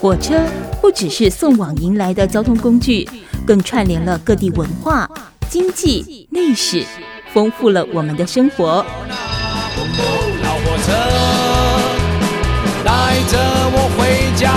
[0.00, 0.40] 火车
[0.80, 3.08] 不只是送往迎来的交通工具，
[3.44, 5.10] 更串联了各地文化、
[5.50, 6.84] 经济、历史，
[7.32, 8.86] 丰富了我们的生活。
[10.44, 10.92] 老火车
[12.84, 13.38] 带着
[13.72, 14.52] 我回家。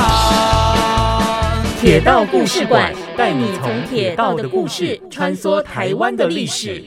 [1.82, 6.86] 铁道故事馆带你从铁道的故事穿梭台湾的历史。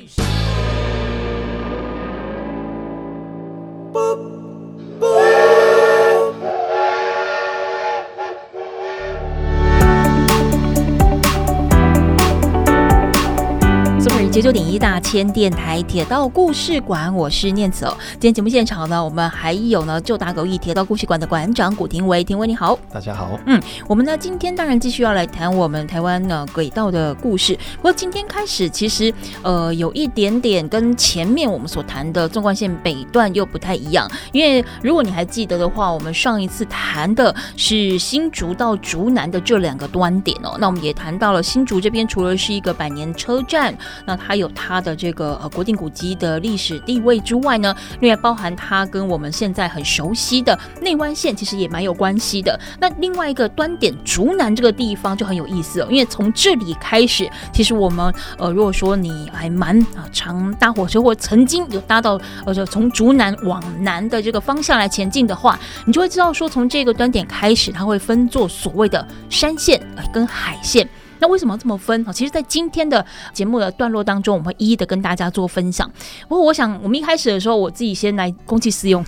[14.44, 17.96] 九点一大千电台铁道故事馆，我是念慈哦。
[18.12, 23.38] 今天节目现场呢，我们还有呢，旧打狗驿铁道故事馆的馆长古廷维，廷维你好，大家好。
[23.46, 27.58] 嗯，我们呢今天当然继续要来谈我们台湾呢轨道的故事。
[27.76, 40.56] 不过今天开始，其实呃有一点点跟前面我们所谈的纵贯线北段又不太一样，因为如果你还记得的话，我们上一次谈的是新竹到竹南的这两个端点哦。
[40.58, 52.58] 那我们也谈到了新竹这边，除了是一个百年车站，那它有它它的这个呃国定古迹的历史地位之外呢，另外包含它跟我们现在很熟悉的内湾线其实也蛮有关系的。
[52.80, 70.88] 那另外一个端点竹南这个地方就很有意思哦，因为从这里开始，其实我们呃如果说你还蛮啊常搭火车或曾经有搭到呃就从竹南往南的这个方向来前进的话，你就会知道说从这个端点开始，它会分作所谓的山线呃跟海线。
[71.24, 72.12] 那为什么这么分啊？
[72.12, 73.02] 其实，在今天的
[73.32, 75.90] 节目的段落当中，我们会一一的跟大家做分享。
[76.28, 79.02] 不过，我想我们一开始的时候，我自己先来公器私用，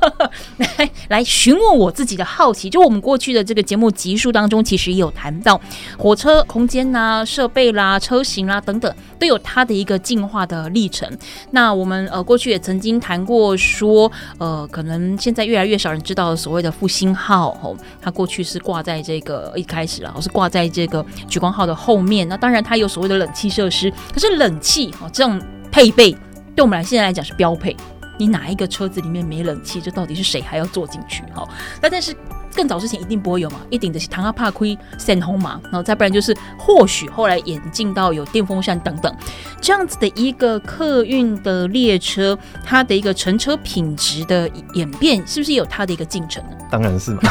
[0.56, 2.70] 来来询问我自己的好奇。
[2.70, 5.60] 就我们过去的这个节目集数当中，其实也有谈到
[5.98, 11.06] 火车空间呐、设备啦、车型啦等等，都有它的一个进化的历程。
[11.50, 25.40] 那我们呃过去也曾经谈过说，呃，可能现在越来越少人知道所谓的复兴号哦，它过去是挂在这个一开始啊，是挂在这个莒光号的后面，那当然它有所谓的冷气设施，可是冷气哦这种
[25.70, 26.12] 配备
[26.54, 27.76] 对我们来现在来讲是标配。
[28.18, 31.22] 你哪一个车子里面没冷气，这到底是谁还要坐进去？
[31.32, 31.48] 好，
[31.80, 32.14] 那但是
[32.54, 39.10] 更早之前一定不会有嘛，一顶的是唐阿帕亏扇红嘛，然后再不然就是或许后来演进到有电风扇等等
[39.58, 46.56] 这样子的一个客运的列车，它的一个乘车品质的演变，是不是有它的一个进程呢？
[46.70, 47.22] 当然是嘛，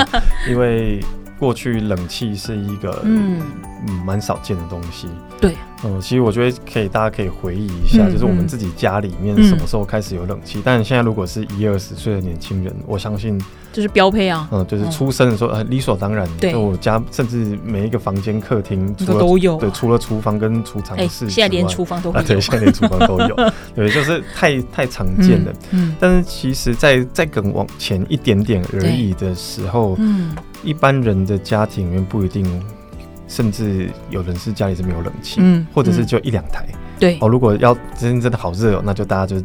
[0.48, 1.04] 因为。
[1.38, 3.04] 过去冷气是一个
[4.04, 5.08] 蛮、嗯、少见的东西，
[5.40, 10.58] 对，嗯，其实我觉得可以，大家可以回忆一下，嗯、就是我们自己家里面什么时候开始有冷气？
[10.58, 13.40] 嗯、但现在如果是一二十岁的年轻人，我相信
[13.72, 23.36] 就是标配啊，嗯，就是出生的时候，呃、嗯，理所当然，对，我家甚至每一个房间、客厅都都有，对，除了厨房跟储藏室，现在连厨房都有，啊，对，现在连厨房都有，
[23.74, 25.96] 对，就是太太常见了，嗯，嗯。
[26.00, 30.34] 但是其实在，在再更往前一点点而已的时候，嗯。
[30.64, 32.44] 一般人的家庭里面不一定，
[33.28, 36.66] 甚至有人是家里是没有冷气，嗯，或者是就一两台，
[36.98, 37.16] 对。
[37.20, 37.28] 哦。
[37.28, 39.40] 如果要真真的好热哦，那就大家就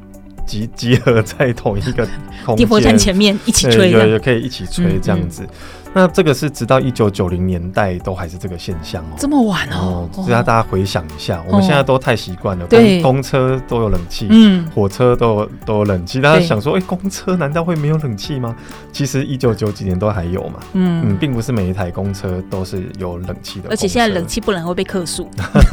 [0.48, 2.08] 集集 合在同一个
[2.46, 5.46] 空间， 电风扇前面一起吹，对，也可以一起吹这样子。
[5.94, 18.56] 那这个是直到一九九零年代都还是这个现象哦，这么晚哦，只要大家回想一下，我们现在都太习惯了，对，公车都有冷气，嗯，火车都有都有冷气，大家想说，哎，公车难道会没有冷气吗？
[18.92, 21.04] 其实一九九几年都还有嘛，嗯。
[21.06, 25.30] 嗯，并不是每一台公车都是有冷气的，而且现在冷气不冷会被客诉，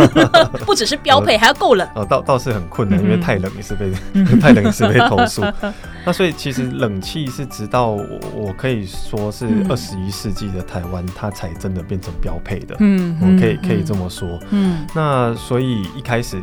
[0.67, 1.89] 不只是标配，还要够冷。
[1.95, 3.91] 哦，倒倒是很困难，因为太冷也是被
[4.41, 5.43] 太冷也是被投诉。
[6.05, 12.77] 那所以其实冷气是直到我可以说是二十一世纪的台湾，它才真的变成标配的。
[12.81, 14.39] 嗯，我们可以可以这么说。
[14.51, 16.37] 嗯，那所以一开始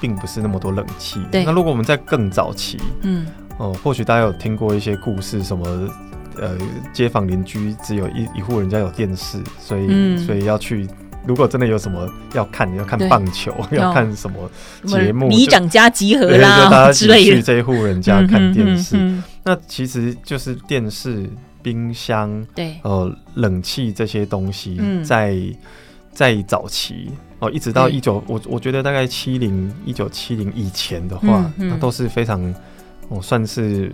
[0.00, 1.20] 并不是那么多冷气。
[1.30, 1.44] 对。
[1.44, 3.26] 那如果我们在更早期，嗯，
[3.58, 5.88] 哦，或许大家有听过一些故事，什么
[6.36, 6.56] 呃，
[6.92, 10.86] 街坊邻居只有一一户人家有电视，所以所以要去。
[11.26, 14.36] 如果真的有什么要看，要看棒球，要看什么
[14.84, 18.94] 节目，里长家集合啦，就大家去这一户人家看电视。
[19.42, 21.26] 那其实就是电视、
[21.64, 25.36] 冰箱，对，呃，冷气这些东西，在
[26.12, 32.54] 在早期哦，一直到一九，我我觉得大概七零一九七零以前的话，那都是非常，
[33.08, 33.90] 哦，算是。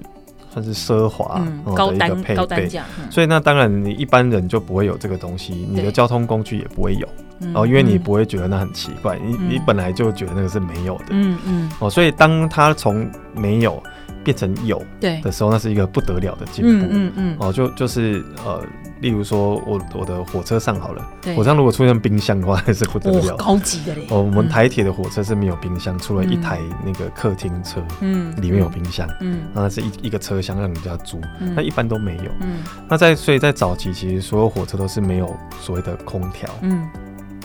[0.53, 2.69] 算是奢华的一个配备，
[3.09, 7.09] 所以那当然你一般人就不会有这个东西，你的交通工具也不会有，
[7.55, 13.81] 哦，因为你不会觉得那很奇怪，你你本来就觉得那个是没有的，嗯嗯，哦，所以当它从没有
[14.23, 18.63] 变成有的时候，那是一个不得了的进步，嗯嗯，哦，就就是呃，
[19.01, 24.07] 例如说我我的火车上好了，火车上如果出现冰箱的话，还是不得了，高级的嘞。
[24.11, 31.21] 哦，我们台铁的火车是没有冰箱，除了一台那个客厅车，嗯，里面有冰箱，嗯，那是一一个车厢让人家租，
[31.55, 32.59] 那一般都没有，嗯，
[32.89, 36.87] 那在所以在早期其实所有火车都是没有所谓的空调，嗯，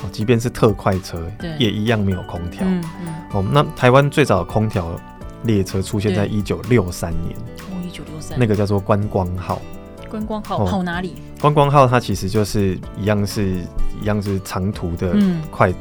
[0.04, 1.26] 哦，即便是特快车，
[1.58, 4.92] 也一样没有空调，嗯嗯，哦，那台湾最早的空调
[5.46, 7.38] 列车出现在一九六三年，
[7.70, 9.62] 哦，一九六三，那个叫做观光号。
[10.10, 11.16] 观光号跑哪里？
[11.42, 13.56] 观光号它其实就是一样是
[14.02, 15.16] 一样是长途的
[15.52, 15.74] 快，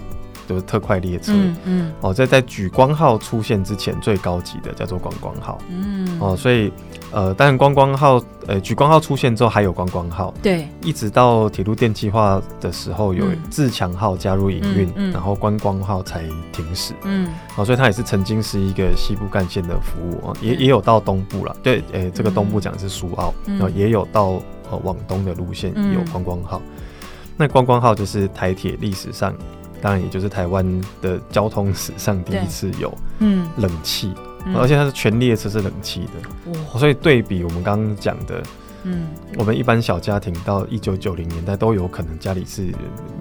[0.49, 1.33] 就是特快列车。
[1.33, 1.93] 嗯嗯。
[2.01, 5.59] 哦，在在莒光号出现之前，最高级的叫做观光号。
[5.69, 6.19] 嗯。
[6.21, 6.73] 哦，所以
[7.11, 10.33] 呃，当然观光号呃莒光号出现之后，还有观光号。
[10.43, 10.67] 对。
[10.83, 16.95] 一直到铁路电气化的时候，有自强号加入营运，然后观光号才停驶。
[17.05, 17.29] 嗯。
[17.57, 21.57] 哦，所以它也是曾经是一个西部干线的服务啊，也也有到东部了。
[21.63, 24.41] 对，诶，这个东部讲的是苏澳，然后也有到。
[24.71, 26.73] 呃，往东的路线有观光号，嗯、
[27.37, 29.35] 那观光号就是台铁历史上，
[29.85, 30.65] 当然也就是台湾
[31.03, 33.47] 的交通史上第一次有嗯。
[33.59, 34.15] 冷气，
[34.47, 36.79] 嗯、而且它是全列车是冷气的，哇。
[36.79, 38.43] 所以对比我们刚刚讲的，
[38.85, 42.73] 嗯，我们一般小家庭到一九九零年代都有可能家里是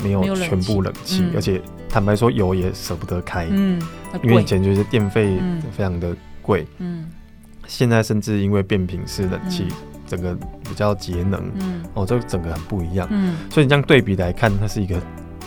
[0.01, 3.81] 没有全部冷气，嗯、而且坦白说有也舍不得开，嗯，
[4.23, 5.37] 因为以前就是电费
[5.75, 7.11] 非常的贵，嗯，嗯
[7.67, 9.65] 现在甚至因为变频式冷气。
[9.69, 9.75] 嗯。
[10.05, 15.01] 整个比较节能，嗯，哦，这整个很不一样，嗯，所以你这样对比来看，它是一个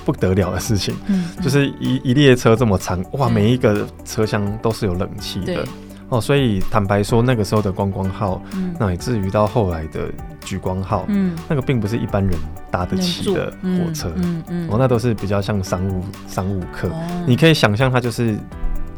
[0.06, 5.66] 不得了的事情，嗯，就是一一列车这么长，哇，每一个车厢都是有冷气的，
[6.08, 10.08] 哦，所以坦白说，那个时候的观光号，嗯，那以至于到后来的
[10.44, 12.32] 莒光号，嗯，那个并不是一般人
[12.70, 16.88] 搭得起的火车，嗯嗯，哦，那都是比较像商务商务客，
[17.26, 18.38] 你可以想象它就是，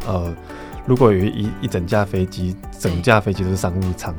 [0.07, 0.31] 呃，
[0.87, 4.15] 如果有一一整架飞机，整架飞机都是商务舱。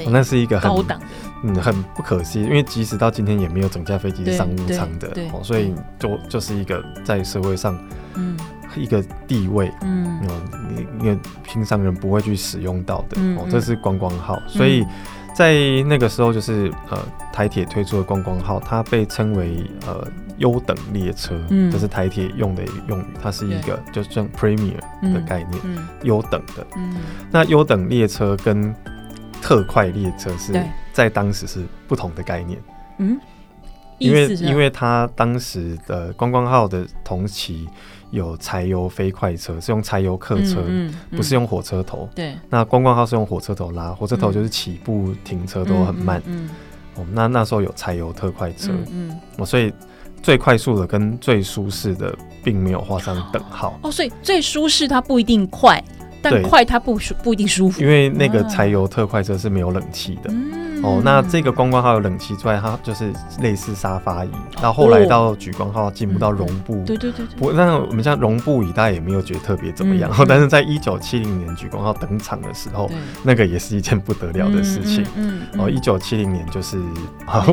[0.00, 1.06] 哦、那是一个很高档的，
[1.42, 7.78] 嗯，很不可思议，因为即使到今天也没有整架飞机是商务舱的，哦，所以就就是一个在社会上，
[8.14, 8.36] 嗯，
[8.76, 10.20] 一个地位，嗯，
[10.74, 14.84] 你因为平常人不会去使用到的，哦，这是观光号，所以
[15.34, 15.54] 在
[15.86, 16.98] 那个时候就是呃，
[17.32, 20.06] 台铁推出的观光号，它被称为呃
[20.38, 24.76] 优等列车，嗯，这是台铁用的用语，它是一个就像 Premier
[25.14, 26.96] 的概念，嗯，优等的，嗯，
[27.30, 28.74] 那优等列车跟
[29.42, 30.54] 特快列车是
[30.92, 32.58] 在当时是不同的概念，
[32.98, 33.20] 嗯，
[33.98, 37.68] 因为因为它当时的观光号的同期
[38.12, 40.64] 有柴油非快车，是用柴油客车，
[41.10, 42.08] 不是用火车头。
[42.14, 46.22] 对，那观光号是用火车头拉，火车头就是起步停车都很慢。
[46.26, 46.48] 嗯，
[46.94, 49.72] 哦，那那时候有柴油特快车，嗯，哦，所以
[50.22, 53.76] 最快速的跟最舒适的并没有画上等号。
[53.82, 55.82] 哦，所以最舒适它不一定快。
[56.22, 60.32] 但快它不舒不一定舒服，因为那个柴油特快车是没有冷气的。
[60.82, 64.30] 哦，那这个观光号有冷气之外，它就是类似沙发椅。
[64.60, 67.24] 到后来到莒光号进步到绒布，对对对。
[67.36, 70.10] 不，那我们像绒布椅，大家也没有觉得特别怎么样。
[70.26, 72.90] 但是在一九七零年莒光号登场的时候，
[73.22, 75.06] 那个也是一件不得了的事情。
[75.14, 76.80] 嗯，哦，一九七零年就是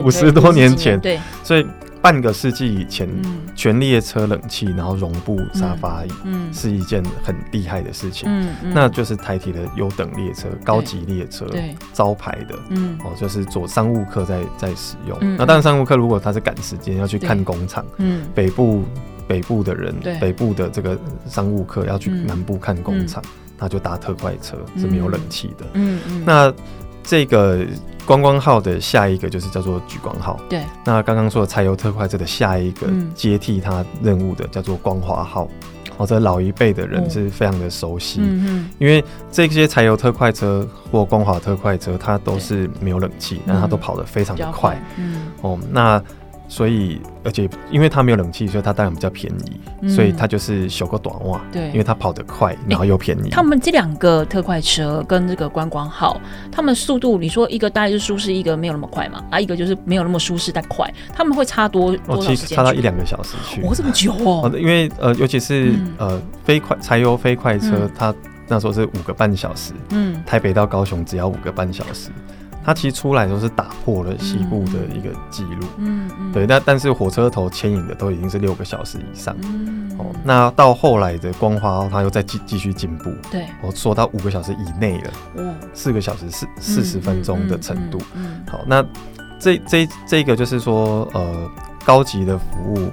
[0.04, 1.66] 五十多年前，对，所以。
[2.01, 3.10] 半个世纪以前，
[3.54, 6.10] 全列车冷气，然后绒布沙发椅，
[6.54, 8.30] 是一件很厉害的事情。
[8.31, 15.18] 嗯，那就是台铁的优等列车、高级列车，对，招牌的，嗯，哦，就是做商务客在在使用。
[15.38, 18.84] 那当然，商务客如果他是赶时间要去看工厂，嗯，北部
[19.28, 20.98] 北部的人，北部的这个
[21.28, 23.22] 商务客要去南部看工厂，
[23.57, 25.66] 他就搭特快车是没有冷气的。
[25.74, 26.54] 嗯嗯，那。
[27.10, 27.66] 这个
[28.06, 30.40] 观光号的下一个就是叫做莒光号。
[30.48, 35.50] 对，那刚刚说的柴油特快车的下一个接替它任务的叫做光华号。
[35.98, 44.80] 哦，这老一辈的人是非常的熟悉，嗯嗯，因为这些柴油特快车或光华特快车，它都是没有冷气，但它都跑得非常的快。
[44.98, 46.02] 嗯，哦，那。
[46.50, 49.62] 所以，而且因为它没有冷气，所以它当然比较便宜。
[49.82, 51.40] 嗯、所以它就是修个短袜。
[51.52, 53.26] 对，因为它跑得快，然后又便宜。
[53.26, 56.20] 欸、他们这两个特快车跟这个观光号，
[56.52, 59.24] 他们速度，你说一个大概是舒适，一个没有那么快嘛？
[59.30, 62.36] 啊，一个就是没有那么舒适但快，他们会差多多少时间？
[62.36, 63.62] 其实差到一两个小时去。
[63.62, 64.52] 哦，这么久哦。
[64.58, 68.14] 因为呃，尤其是、嗯、呃，飞快柴油飞快车，嗯、它
[68.48, 69.72] 那时候是五个半小时。
[69.92, 72.10] 嗯，台北到高雄只要五个半小时。
[72.63, 85.11] 它其实出来都是打破了西部的一个记录，嗯嗯，对，但但是火车头牵引的都已经是六个小时以上，嗯，哦，那到后来的光华它又再继继续进步，对，我说到五个小时以内了，
[85.44, 88.85] 哇，四个小时四四十分钟的程度，嗯，好，那
[89.39, 91.49] 这这这个就是说，呃，
[91.85, 92.92] 高级的服务，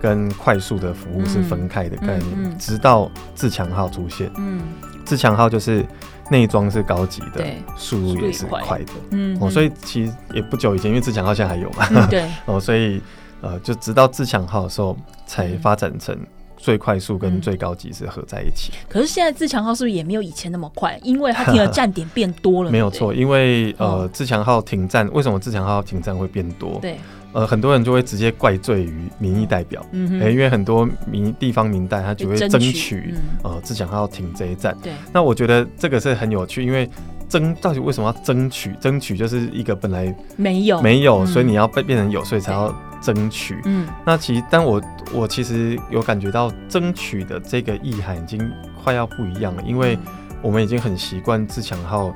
[0.00, 4.62] 跟快速的服务是分开的概念，直到自强号出现，嗯，
[5.04, 5.84] 自强号就是。
[6.30, 7.44] 内装是高级的，
[7.76, 13.00] 速度也是快的，嗯，哦，所以其实也不久以前，因为自强号现在还有嘛，嗯、对， 哦，所以
[13.40, 16.16] 呃，就直到自强号的时候才发展成
[16.56, 18.72] 最快速跟最高级是合在一起。
[18.88, 20.98] 可是现在自强号是不是也没有以前那么快？
[21.02, 26.78] 因为它停的站点变多了，没有错，因为呃，自强号停站，为什么自强号停站会变多？
[26.80, 26.98] 对。
[27.32, 34.76] 呃，很多人就会直接怪罪于民意代表，嗯、欸，因为很多民地方民代他就会争取，嗯、呃，自强号要停这一站。
[34.82, 36.88] 对，那我觉得这个是很有趣，因为
[37.28, 38.72] 争到底为什么要争取？
[38.80, 43.60] 争取就是一个本来没有没有，所以你要被变成有，所以才要争取。
[43.66, 44.82] 嗯，那其实，但我
[45.12, 48.40] 我其实有感觉到争取的这个意涵已经
[48.82, 49.98] 快要不一样了，因为
[50.40, 52.10] 我们已经很习惯自强号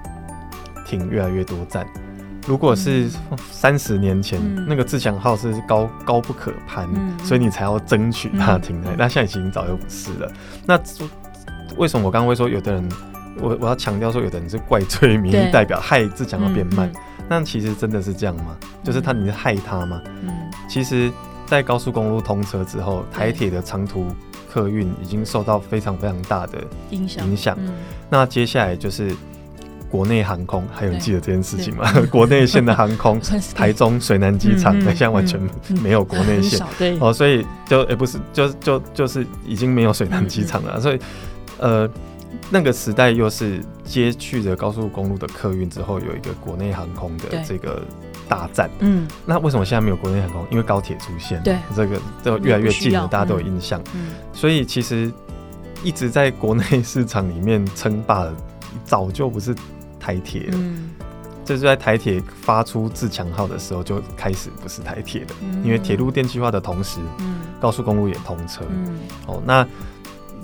[0.86, 1.86] 停越来越多站。
[2.46, 3.08] 如果是
[3.52, 10.32] 三十年前，嗯、那个自强号是高高不可攀，嗯、所以你才要争取它停在，嗯、那现在已经早就不是了。
[10.66, 10.76] 那
[11.76, 12.88] 为什么我刚刚会说有的人，
[13.40, 16.92] 我我要强调说有的人是怪罪民意代表害自强号变慢？
[17.28, 18.56] 那其实真的是这样吗？
[18.82, 20.02] 就是他你是害他吗？
[20.22, 20.30] 嗯，
[20.68, 21.12] 其实，
[21.46, 24.08] 在高速公路通车之后，台铁的长途
[24.52, 26.58] 客运已经受到非常非常大的
[26.90, 27.24] 影响。
[27.24, 27.56] 影响。
[27.60, 27.72] 嗯、
[28.10, 29.14] 那接下来就是。
[29.92, 31.92] 国内航空还有人记得这件事情吗？
[32.10, 33.20] 国内线的航空，
[33.54, 35.38] 台中水南机场，那现在完全
[35.82, 36.58] 没有国内线
[36.98, 40.80] 哦，所以就也、欸、不是，就就就是已经没有水南机场了。
[40.80, 40.98] 所以
[41.58, 41.86] 呃，
[42.48, 47.82] 那个时代又是接去着高速公路的客运之后，有一个国内航空的这个
[48.26, 48.70] 大战。
[48.78, 50.46] 嗯，那为什么现在没有国内航空？
[50.50, 53.78] 因为高铁出现，对这个都越来越近了，大家都有印象。
[53.94, 55.12] 嗯，所以其实
[55.84, 58.34] 一直在国内市场里面称霸的，
[58.86, 59.54] 早就不是。
[60.02, 60.90] 台铁，嗯，
[61.44, 69.64] 这是在台铁发出自强号的时候就开始不是台铁的，嗯、因为铁路电气化的同时，嗯，高速公路也通车，嗯，哦，那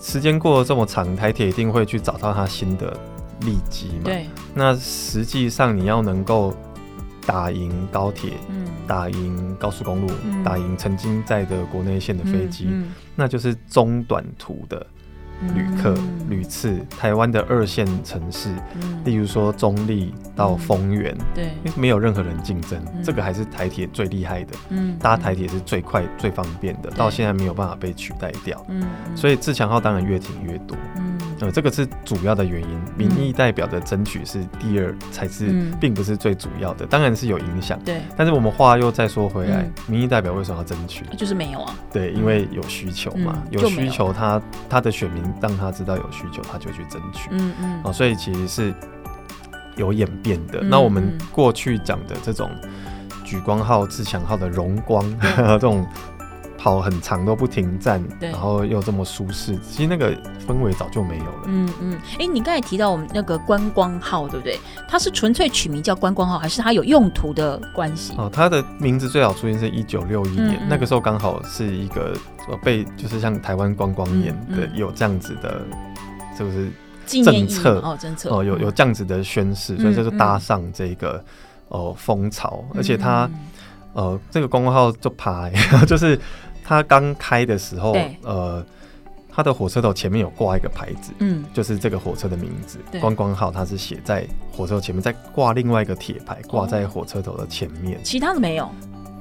[0.00, 2.96] 时间过了这么长，台铁一定会去找到它新的
[3.40, 4.04] 利基嘛？
[4.04, 6.54] 对，那实际上你要能够
[7.26, 14.86] 打赢高铁，嗯，打赢高速公路，嗯、打赢曾经在的国内线的飞机，嗯嗯、那就是中短途的。
[15.54, 15.94] 旅客、
[16.28, 31.17] 旅次，台湾的二线城市，嗯、例如说中立到丰原，嗯，对，没有任何人竞争，嗯、这个还是台铁最厉害的，嗯，搭台铁是最快、最方便的，到现在没有办法被取代掉，嗯，所以自强号当然越停越多，嗯。
[31.40, 37.78] 呃，这个是主要的原因，民意代表的争取是第二，才是，并不是最主要的，当然是有影响。
[37.84, 41.04] 对，但是我们话又再说回来，民意代表为什么要争取？
[41.16, 41.74] 就是没有啊。
[41.92, 47.28] 对，因为有需求嘛，有需求，他他的选民让他知道有需求，他就去争取。
[47.30, 47.80] 嗯嗯。
[47.84, 48.74] 哦，所以其实是
[49.76, 50.60] 有演变的。
[50.62, 52.50] 那我们过去讲的这种
[53.24, 55.04] 举光号、自强号的荣光
[55.36, 55.86] 这种。
[56.58, 60.12] 跑很长都不停站，对然后又这么舒适，其实那个
[60.46, 61.42] 氛围早就没有了。
[61.46, 64.58] 嗯嗯，哎、你刚才提到我们那个观光号，对不对？
[64.88, 68.12] 它是纯粹取名叫观光号，还是它有用途的关系？
[68.18, 72.12] 哦，它的名字最早出现是一九六一年，嗯嗯那个时候刚好是一个
[72.64, 75.62] 被就是像台湾观光年的、嗯嗯、有这样子的，
[76.36, 76.68] 是不是
[77.06, 77.96] 政策哦？
[78.00, 81.22] 政策哦，有有这样子的宣示，嗯、所以就是搭上这个
[81.68, 83.30] 哦风潮，嗯、而且它
[83.98, 85.50] 呃这个观光号就爬，
[85.86, 86.18] 就是。
[86.70, 88.62] 它刚开的时候，呃，
[89.30, 93.00] 它的火车头前面有挂一个牌子，嗯，就是这个火车的名字“对。
[93.00, 98.68] 观光号”，它是写在火车头前面，再挂另外一个铁牌挂在火车头的前面，其他的没有。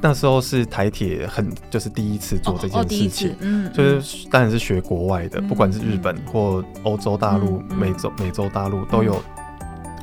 [0.02, 9.16] 那时候是台铁很就是第一次做这件事情，嗯，就是当然是学国外的，嗯、不管是日本或欧洲大陆、嗯、美洲美洲大陆都有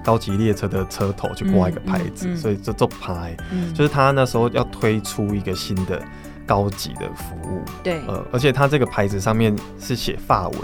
[0.04, 6.00] 高级列车的车头去挂一个牌子，嗯嗯、所以这这牌，嗯、就是他那时候要推出一个新的。
[6.46, 10.60] 高级的服务，对，呃，而且他这个牌子上面是写法文，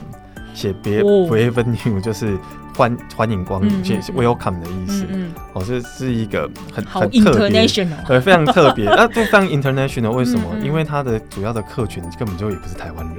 [0.53, 2.37] 写别 Bienvenue 就是
[2.77, 5.07] 欢欢迎光临，写 Welcome 的意思，
[5.55, 7.67] 哦，这是一个很很特别，
[8.07, 10.55] 对，非常特别，那非常 international，为什么？
[10.63, 13.17] 因为它的主要的客群根本就也不是台湾人，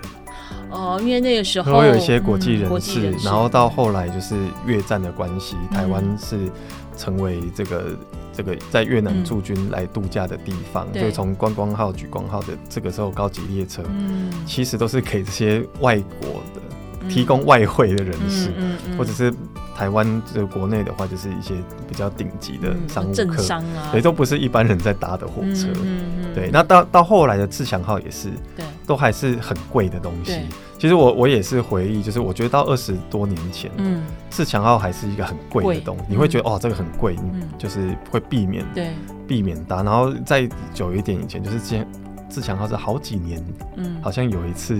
[0.71, 4.35] 哦，因为那个时候我有一些国际人士，然后到后来就是
[4.65, 6.49] 越战的关系，台湾是
[6.97, 7.95] 成为这个。
[8.33, 16.61] 这个在越南驻军来度假的地方，嗯、就从观光号、举光号的这个时候高级列车，嗯、其实都是给这些外国的、
[17.01, 18.49] 嗯、提供外汇的人士，
[18.97, 19.33] 或者是
[19.81, 21.55] 台湾这个国内的话，就是一些
[21.89, 25.69] 比较顶级的商务客，商啊，也都不是一般人在搭的火车。
[25.69, 30.41] 嗯嗯嗯、对，那到到后来的自强号也是，对，都还是很贵的东西。
[30.77, 38.91] 其实我我也是回忆，就是我觉得到二十多年前，嗯，自强号还是一个很贵的东西，你会觉得哦，这个很贵，嗯，就是会避免对。
[39.27, 41.87] 避免搭，然后再久一点以前，就是之前
[42.29, 43.43] 自强号是好几年，
[43.77, 44.79] 嗯，好像有一次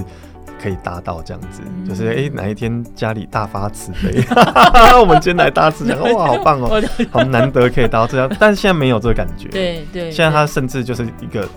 [0.62, 4.24] 可以达到这样子，嗯、就是哎、欸、哪一天家里大发慈悲，
[5.00, 6.82] 我们今天来搭自强号，哇，好棒哦，
[7.12, 11.48] 好难得可以达到这样，但是现在没有这个感觉，对对，现在它甚至就是一个。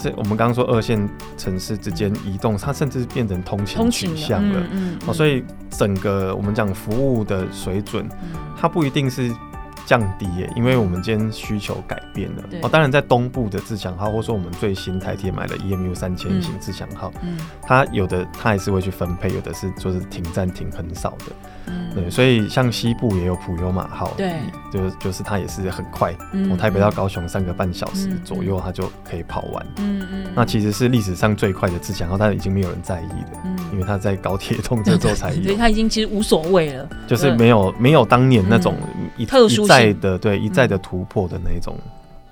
[0.00, 8.08] 这我们刚刚说二线城市之间移动，它甚至变成通勤取向了，嗯嗯嗯、哦，所以整个我们讲服务的水准，
[8.56, 9.28] 它不一定是
[9.88, 12.44] 降低耶，因为我们今天需求改变了。
[12.60, 21.32] 哦，当然在东部的自强号，或者说我们最新台铁买的 EMU 三千型自强号，嗯嗯、它有的它还是会去分配，有的是就是停站停很少的。
[21.68, 24.40] 嗯、对，所以像西部也有普悠马号，对，
[24.72, 29.66] 就就是它也是很快，从、嗯、台北到高雄三个半小时左右，它就可以跑完。
[29.76, 38.74] 嗯嗯，那其实是历史上最快的自强号，但已经没有人在意了，嗯、因为它在高铁通车之后才 有，所以它已经其实无所谓了，就是没有没有当年那种
[39.16, 41.76] 一特殊一再的对一再的突破的那种。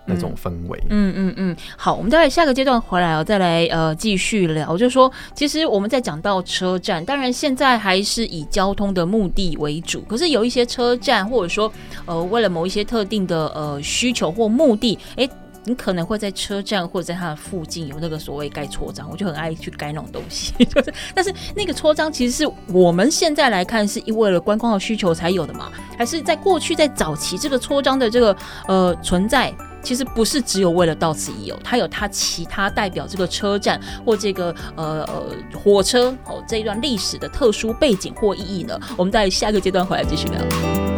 [0.06, 11.70] 那种氛围，嗯嗯嗯，好，我们待会下个阶段回来哦，再来呃继续聊，就是说，其实我们在讲到车站，当然现在还是以交通的目的为主，可是有一些车站或者说
[12.04, 15.28] 呃为了某一些特定的呃需求或目的，哎，
[15.66, 28.36] 你可能会在车站或者在它的附近有那个所谓盖戳章，我就很爱去盖那种东西， 就是，但是那个戳章其实是我们现在来看是因为了观光的需求才有的嘛，还是在过去在早期这个戳章的这个
[28.68, 29.52] 呃存在？
[29.82, 35.22] 其实不是只有为了到此一游，它有它其他代表这个车站或这个呃呃
[35.56, 38.76] 火车哦这一段历史的特殊背景或意义呢？
[38.96, 40.95] 我们在下一个阶段回来继续聊。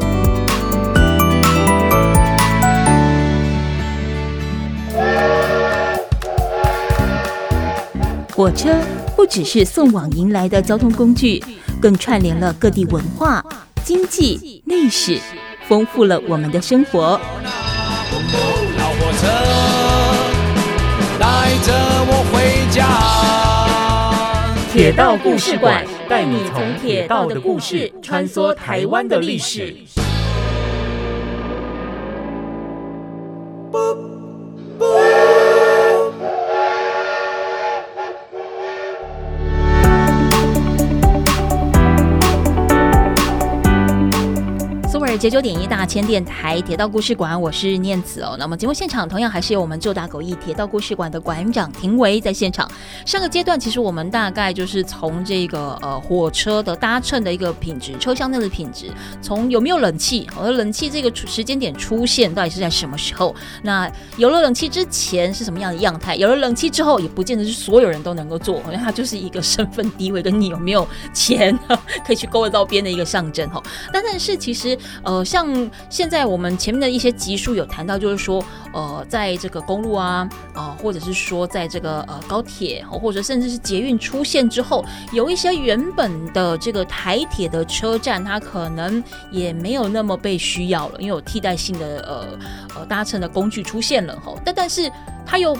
[8.38, 8.80] 火车
[9.16, 11.42] 不只是送往迎来的交通工具，
[11.80, 13.44] 更串联了各地文化、
[13.82, 15.18] 经济、历史，
[15.66, 17.20] 丰富了我们的生活。
[18.78, 19.26] 老火车
[21.18, 21.74] 带着
[22.06, 22.86] 我回家。
[24.72, 29.74] 铁道故事馆带你从铁道的故事穿梭台湾的历史。
[45.18, 48.36] 九九点一大千电台铁道故事馆，我是念慈哦。
[48.38, 52.70] 那么节目现场同样还是有我们旧打狗驿铁道故事馆的馆长庭维在现场。
[53.06, 58.90] 上个阶段其实我们大概就是从这个呃火车的搭乘的一个品质，车厢内的品质，
[59.22, 63.34] 从有没有冷气，而冷气这个时间点出现到底是在什么时候？
[63.62, 66.14] 那有了冷气之前是什么样的样态？
[66.16, 71.58] 有了冷气之后也不见得是所有人都能够坐，因为它就是一个身份地位跟你有没有钱
[72.06, 73.62] 可以去勾得到边的一个象征哈。
[73.92, 74.78] 但但是其实。
[75.02, 92.38] 呃，像现在我们前面的一些集数有谈到，就是说，呃，在这个公路啊，啊、呃，或者是说在这个呃高铁，或者甚至是捷运出现之后，有一些原本的这个台铁的车站，它可能也没有那么被需要了，因为有替代性的呃
[92.76, 94.90] 呃搭乘的工具出现了哈，但但是
[95.24, 95.56] 它又。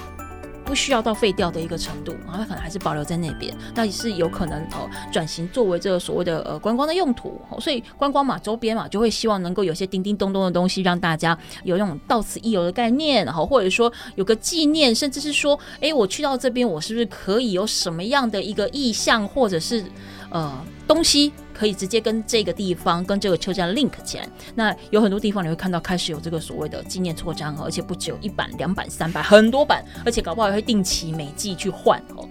[0.69, 19.83] 不需要到废掉的一个程度，然后它可能还是保留在那边，那也是有可能哦转型作为这个所谓的呃观光的用途，所以观光嘛周边嘛就会希望能够有些叮叮咚咚的东西让大家有那种到此一游的概念，然后或者说有个纪念，甚至是说，哎，我去到这边我是不是可以有什么样的一个意象或者是
[20.29, 20.53] 呃
[20.87, 21.33] 东西？
[21.59, 24.29] 可以直接跟这个地方、跟这个车站 link 起来。
[24.55, 32.29] 那有很多地方你会看到开始有这个所谓的纪念戳章，而且不只有一版、两版、三版，很多版，而且搞不好也会定期每季去换哦。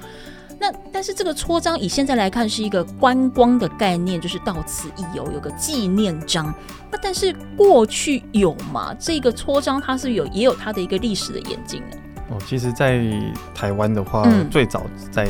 [0.60, 6.54] 那但是这个戳章以现在来看是一个观光的概念，就是到此一游，有个纪念章。
[6.90, 8.96] 那但是过去有吗？
[8.98, 11.98] 这个戳章它是有也有它的一个历史的演进的？
[12.30, 13.04] 哦，其实，在
[13.54, 15.28] 台湾的话，嗯、最早在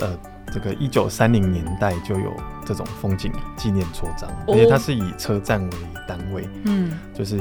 [0.00, 0.18] 呃。
[0.56, 5.76] 这个一九三零年代就有这种风景纪念戳章，而且它是以车站为
[6.08, 7.38] 单位，嗯，就是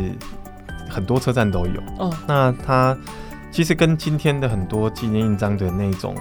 [0.89, 1.81] 很多车站都有。
[1.97, 2.97] 哦，那它
[3.53, 6.13] 其实跟今天的很多纪念印章的那种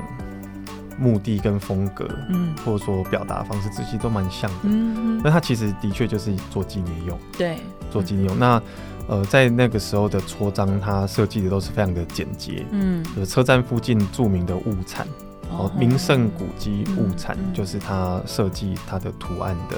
[0.97, 4.59] 目的跟风格，嗯，或者说表达方式，其实都蛮像的。
[4.63, 7.59] 嗯，那它其实的确就是做纪念用，对，
[7.91, 8.39] 做纪念用。
[8.39, 8.63] 那
[9.09, 15.09] 呃，在那个时候的戳章，它设计的都是非常的简洁，嗯，就是车站附近著名的物产。
[15.59, 19.77] 哦，名胜古迹物产就是它设计它的图案的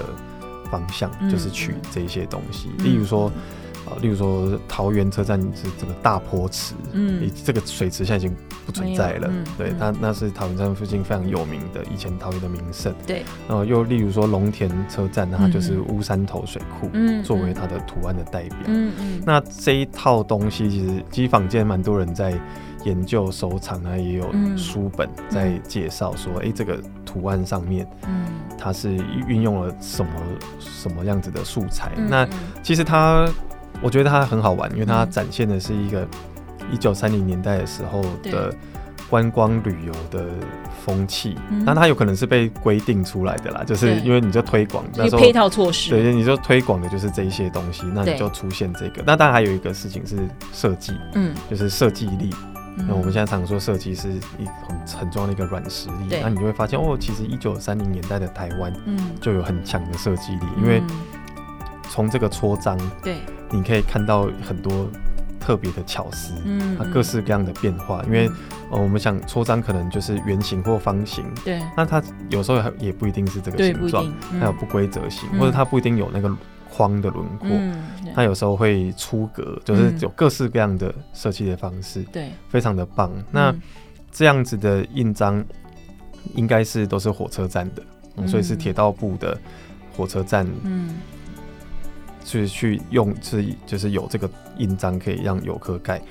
[0.70, 2.70] 方向，就是取这些东西。
[2.78, 3.30] 例如说，
[4.00, 22.36] 例如说桃园车站是这个大坡池，嗯，这个水池现在已经不存在了，嗯、对，它那是桃园站附近非常有名的以前桃园的名胜，对，然后又例如说龙田车站，它就是乌山头水库，嗯，作为它的图案的代表，嗯嗯，那这一套东西其实机房间蛮多人在
[22.86, 28.24] 研究收藏啊，也有书本在介绍说，哎、嗯欸，这个图案上面，嗯，
[28.56, 28.94] 它是
[29.28, 30.10] 运用了什么
[30.58, 31.90] 什么样子的素材？
[31.96, 32.28] 嗯、那
[32.62, 33.28] 其实它。
[33.82, 36.08] 我觉得它很好玩，因为它展现的是一个
[36.72, 38.50] 一九三零年代的时候的
[39.10, 40.30] 观光旅游的
[40.82, 41.36] 风气。
[41.62, 49.02] 那它有可能是被规定出来的啦，就是因为你就推广那时候配套措施，对，你就推广的就是这一些东西，那你就出现这个。
[49.04, 50.16] 那当然还有一个事情是
[50.54, 52.30] 设计，嗯，就是设计力。
[52.76, 56.18] 那我们现在常说设计是一很很重要的一个软实力。
[56.22, 60.82] 那你就会发现哦，其实一九三零年代的台湾，嗯，就有很强的设计力，因为
[61.90, 63.16] 从这个戳章，对。
[63.48, 64.88] 你可以看到很多
[65.38, 68.02] 特别的巧思，嗯，它各式各样的变化。
[68.06, 68.28] 因为，
[68.72, 71.62] 呃，我们想戳章可能就是圆形或方形，对。
[71.76, 76.28] 那它有时候也不一定是这个形状，还有不规则形，或者它不一定有那个
[76.76, 77.48] 框的轮廓。
[78.14, 83.10] 它有时候会出格，就是有各式各样的设计的方式，对，非常的棒。
[83.30, 83.54] 那
[84.10, 85.44] 这样子的印章
[86.34, 89.38] 应该是都是火车站的，所以是铁道部的
[89.96, 90.96] 火车站，嗯。
[92.28, 96.02] 去去用是就是有这个印章可以让游客盖，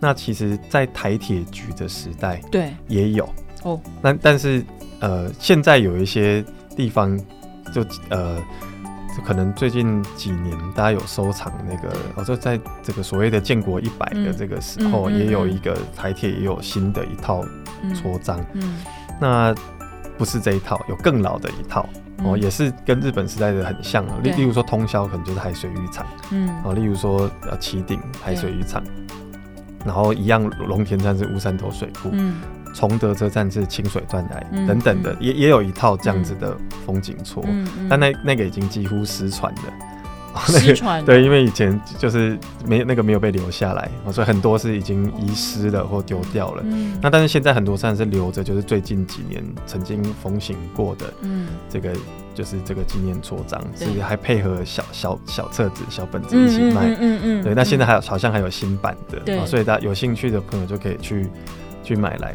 [0.00, 3.28] 那其实，在台铁局的时代，对也有
[3.62, 3.80] 哦。
[4.02, 4.64] 那但是
[4.98, 6.44] 呃，现在有一些
[6.76, 7.16] 地方
[7.72, 8.42] 就呃，
[9.16, 17.44] 就可能最近几年大家有收藏那个，哦，就在这个所谓的建国一百的这个时候，也有一个台铁也有新的一套
[17.94, 18.78] 戳章，嗯，
[19.20, 19.54] 那
[20.16, 21.86] 不是这一套，有更老的一套。
[22.22, 24.18] 哦，也是跟日本时代的很像啊。
[24.22, 28.84] 例例如说通宵可能就是海水浴场，嗯，啊，例如说呃旗顶海水浴场，
[29.86, 32.34] 然后一样龙田站是乌山头水库，嗯，
[32.74, 36.56] 崇德车站是清水断崖等等的，也也有一套这样子的
[36.86, 37.44] 风景戳，
[37.88, 39.62] 但那那个已经几乎失传了。
[40.46, 46.62] 失传对，因为以前就是没那个没有被留下来，所以很多是已经遗失了或丢掉了。
[46.64, 51.92] 嗯，那但是现在很多站是留着，就是最近几年曾经风行过的，嗯，这个
[52.32, 56.96] 就是这个纪念戳章，是还配合小小小册子、小本子一起卖。
[57.00, 61.28] 嗯嗯，对，那现在还有好像还有新版的，对，所以大家有兴趣的朋友就可以去。
[61.82, 62.34] 去买来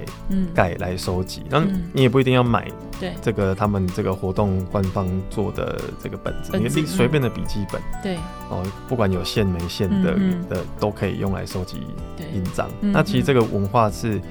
[0.53, 2.67] 盖来收集，然后你也不一定要买
[2.99, 3.13] 对。
[3.21, 8.17] 这个他们这个活动官方做的这个本子，你可以随便的笔记本，对。
[8.49, 10.15] 哦，不管有线没线的
[10.49, 11.77] 的都可以用来收集
[12.33, 12.69] 印章。
[12.81, 14.21] 那其实这个文化是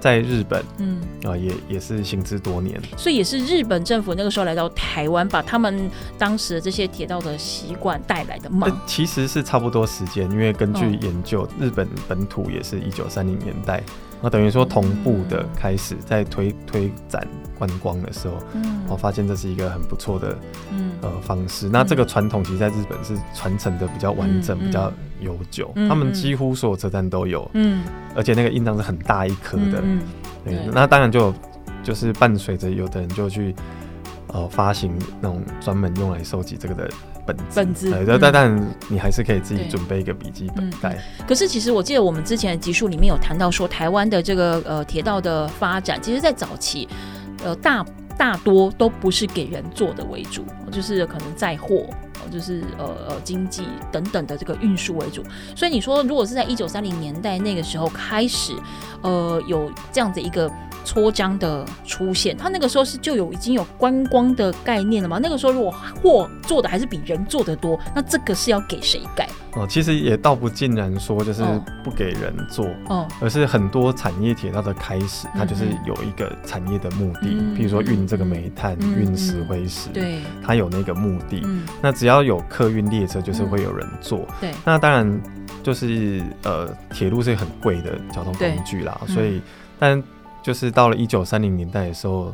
[0.00, 8.66] 在日本，嗯啊也也是行之多年，所以也是日本政府那个时候来到台湾，把他们当时的这些铁道的习惯带来的嘛。
[8.86, 13.82] 其实是差不多时间，因为根据研究，日本本土也是一九三零年代。
[14.20, 17.24] 那等于说同步的开始在推推展
[17.56, 20.36] 观光的时候，嗯，我发现这是一个很不错的，
[20.72, 21.68] 嗯呃方式。
[21.68, 25.72] 那这个传统其实在日本是传承的比较完整，比较悠久。
[25.88, 27.82] 他们几乎所有车站都有，嗯，
[28.14, 30.00] 而且那个印章是很大一颗的，嗯，
[30.44, 30.58] 对。
[30.72, 31.32] 那当然就
[31.82, 33.54] 就是伴随着有的人就去
[34.28, 36.88] 呃发行那种专门用来收集这个的。
[37.26, 40.96] 本子，本子但但但你还是可以自己准备一个笔记本带。
[41.28, 46.88] 可是其实我记得我们之前的集数里面有谈到说，台湾的这个呃铁道的发展，其实在早期，
[47.44, 47.84] 呃大
[48.18, 51.86] 大多都不是给人做的为主，就是可能载货，
[52.30, 55.22] 就是呃呃经济等等的这个运输为主。
[55.56, 58.52] 所以你说，如果是在一九三零年代那个时候开始，
[59.00, 60.50] 呃有这样的一个。
[60.84, 65.18] 戳章的出现，他那个时候是就有已经有观光的概念了吗？
[65.22, 65.70] 那个时候如果
[66.02, 69.28] 货做的还是比人做的多，那这个是要给谁盖？
[69.54, 71.42] 哦，其实也倒不尽然说就是
[71.82, 81.42] 不给人做，哦，而是很多产业铁道的开始，它就是有一个产业的目的，嗯、比如说运这个煤炭、运、嗯、石灰石，对，它有那个目的。
[81.44, 84.26] 嗯、那只要有客运列车，就是会有人坐。
[84.40, 85.20] 对，那当然
[85.62, 89.40] 就是呃，铁路是很贵的交通工具啦，所以
[89.78, 90.02] 但。
[90.40, 92.32] 就是到了一九三零年代的时候，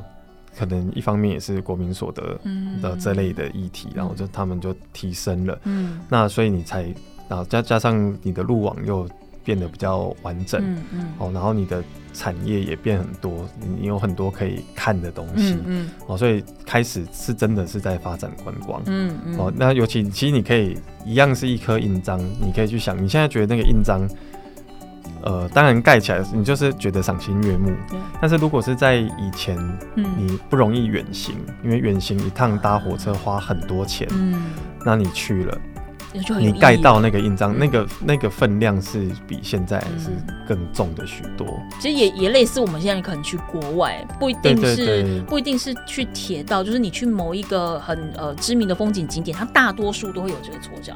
[0.56, 2.38] 可能一方面也是国民所得
[2.80, 6.82] 的这类的议题，嗯、然后就他们就提升了，嗯，那所以你才，
[7.28, 9.08] 然后加加上你的路网又
[9.44, 15.90] 变得比较完整，嗯嗯，哦，然后你的产业也变很多，你有很多可以看的东西，嗯，嗯。
[16.06, 24.08] 哦，所以开始是真的是在发展观光，嗯嗯，哦，那尤其其实你可以一样是一颗印章，你可以去想，你现在觉得那个印章。
[25.24, 27.70] 呃，当然盖起来你就是觉得赏心悦目。
[27.90, 29.56] 对但是如果是在以前，
[29.96, 34.06] 嗯你不容易远行，嗯、因为远行一趟搭火车花很多钱。
[34.12, 34.52] 嗯。
[34.84, 35.58] 那你去了，
[36.38, 40.10] 你盖到那个印章，那个那个分量是比现在是
[40.46, 41.46] 更重的许多。
[41.80, 50.94] 其实也也类似我们现在可能去国外，不一定是不一定是去铁道，就是你去某一个很呃知名的风景景点，它大多数都会有这个戳章。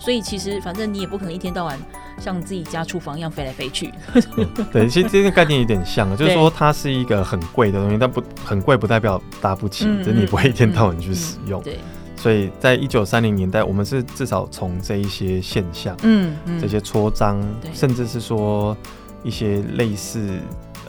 [0.00, 1.78] 所以其实反正你也不可能一天到晚
[2.18, 3.92] 像自己家厨房一样飞来飞去。
[4.72, 11.62] 对，其实这个概念有点像，就是说它是一个很贵的东西，但不很贵不代表搭不起，只是你不会一天到晚去使用。
[11.62, 11.78] 对。
[12.16, 17.38] 所以在一九三零年代，我们是至少从这一些现象，嗯，嗯这些戳章，
[17.72, 18.76] 甚至是说
[19.22, 20.38] 一些类似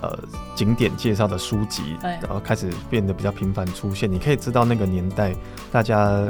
[0.01, 0.17] 呃
[0.55, 4.11] 景点介绍的书籍，然后开始变得比较频繁出现。
[4.11, 5.33] 你可以知道那个年代
[5.69, 6.25] 大家。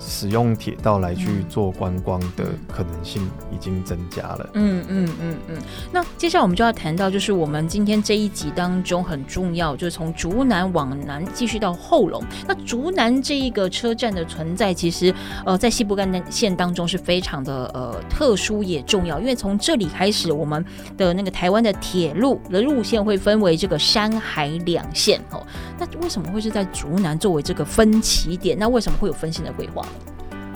[0.00, 4.50] 使用铁道来去做观光的可能性已经增加了。
[4.54, 5.56] 嗯嗯嗯嗯。
[5.92, 12.22] 那接下来我们就要谈到，就是我们今天这一集当中很重要，就是从竹南往南继续到后龙。
[12.46, 20.64] 那竹南这一个车站的存在，其实呃在西部干线当中是非常的呃特殊也重要，因为从这里开始，我们
[20.96, 25.44] 的那个台湾的铁路的路线会分为这个山海两线哦。
[25.78, 28.58] 那为什么会是在竹南作为这个分起点？
[28.58, 29.84] 那为什么会有分线的规划？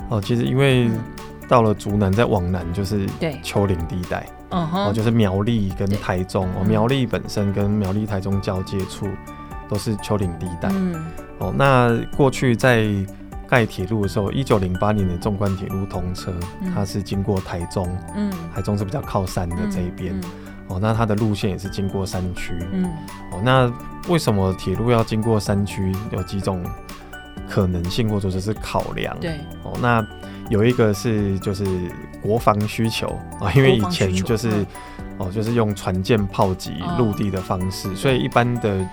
[0.08, 0.90] 哦，其实因为
[1.48, 3.06] 到了竹南，再往南就是
[3.42, 9.06] 丘陵地带，哦，就是苗栗跟台中，哦，苗栗本身跟苗栗台中交界处
[9.68, 10.94] 都是丘陵地带，嗯，
[11.38, 12.86] 哦，那过去在
[13.46, 16.32] 盖铁路的时候，一九零八年的纵贯铁路通车，
[16.74, 20.18] 它是经过台中，嗯，台中是比较靠山的这一边，
[20.68, 22.84] 哦，那它的路线也是经过山区，嗯，
[23.32, 23.72] 哦，那
[24.08, 25.94] 为什么铁路要经过山区？
[26.12, 26.62] 有几种。
[27.48, 30.06] 可能性或者说是考量，对哦，那
[30.50, 31.64] 有一个是就是
[32.20, 33.08] 国防需求
[33.40, 34.64] 啊，因为以前就是
[35.16, 38.86] 哦，就是用船舰炮击陆地的方式，所以一般的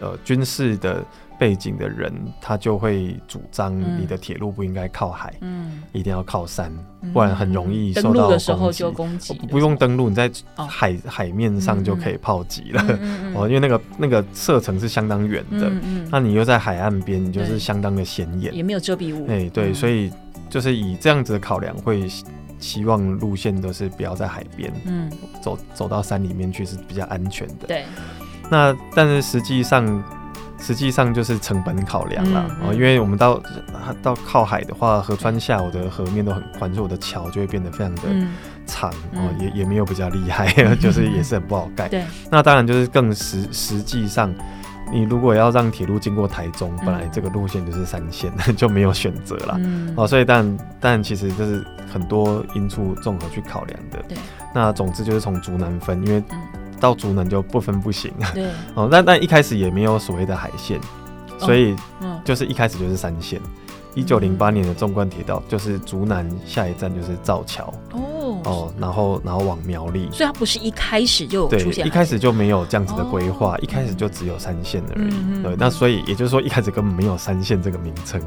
[0.00, 1.04] 呃军事的。
[1.38, 6.72] 背景的人，他就会主张你的铁路不应该靠海，嗯，一定要靠山，
[7.12, 12.82] 不然很容易受到的时候就攻击，不用登陆，你在海海面上就可以炮击了。
[13.36, 15.70] 哦，因为那个那个射程是相当远的，
[16.10, 19.24] 那你又在海岸边，你就是相当的显眼，也没有遮蔽物。
[19.28, 20.10] 哎，对，所以
[20.50, 22.08] 就是以这样子的考量，会
[22.58, 25.08] 希望路线都是不要在海边，嗯，
[25.40, 27.68] 走走到山里面去是比较安全的。
[27.68, 27.84] 对，
[28.50, 30.02] 那但是实际上。
[30.60, 33.40] 实际上就是成本考量了哦，因为我们到
[34.02, 38.02] 到靠海的话，河川下我的河面都很宽，所以我的桥就会变得非常的
[38.66, 41.88] 长哦，也也没有比较厉害， 就是也是很不好盖。
[41.90, 44.34] 对，那当然就是更实实际上，
[44.92, 49.60] 你如果要让铁路经过台中，本来这个路线就是三线， 就没有选择了
[49.96, 53.98] 哦，所以但但其实这是很多因素综合去考量的。
[54.08, 54.18] 对，
[54.52, 56.22] 那总之就是从竹南分，因为。
[56.80, 60.80] 到竹南就不分不行，对， 哦，那那一开始也没有所谓的海线，
[61.38, 61.74] 所以
[62.24, 63.40] 就是一开始就是三线。
[63.94, 68.40] 一九零八年的纵贯铁道就是竹南下一站就是造桥，哦。
[68.44, 75.42] 哦，然后然后往苗栗，所以它不是一开始就有出现，一开始就没有这样子的规划，一开始就只有三线而已。
[75.42, 78.22] 对，那所以也就是说一开始根本没有三线这个名称。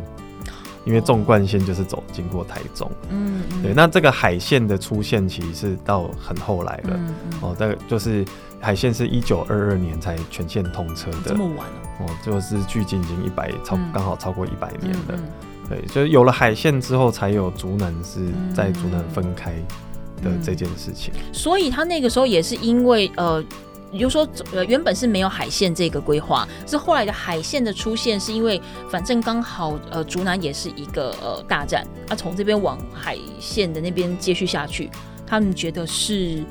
[0.83, 6.99] 因为纵贯线就是走经过台中，嗯，对，那这个海线的出现其实是到很后来了，
[7.41, 8.25] 哦，这个就是
[8.59, 15.19] 海线是一九二二年才全线通车的，这么晚了，哦，就是距今已经一百超刚好超过一百年了，
[15.69, 19.51] 对，所以有了海线之后，才有竹南是在竹南分开
[20.23, 23.43] 的这件事情，嗯、所以他那个时候也是因为呃。
[23.91, 34.89] 也就是说，呃，原本是没有海线这个规划，是后来的海线的出现，是因为反正刚好，呃，竹南也是一个呃大站，啊，从这边往海线的那边接续下去，
[35.27, 36.43] 他们觉得是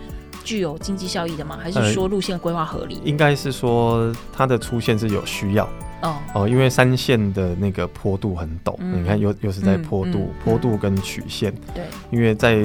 [0.44, 1.58] 具有经济效益的吗？
[1.62, 2.96] 还是说路线规划合理？
[2.96, 5.68] 呃，应该是说它的出现是有需要。
[6.02, 6.16] 哦。
[6.34, 11.52] 哦，因为三线的那个坡度很陡，嗯、你看又又是在坡度，嗯嗯、坡度跟曲线。
[11.74, 12.58] 对，因为在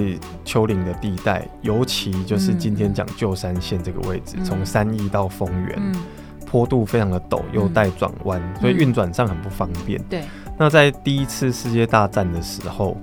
[0.44, 5.96] 丘陵的地带，尤其就是今天讲旧山线这个位置，从、嗯、三义到丰原，嗯、
[6.46, 10.02] 坡度非常的陡，又带转弯，嗯、所以运转上很不方便。
[10.10, 10.24] 对，
[10.58, 12.96] 那在第一次世界大战的时候，